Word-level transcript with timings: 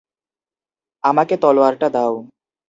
আমাকে 1.03 1.35
তলোয়ারটা 1.37 1.87
দাও। 1.89 2.13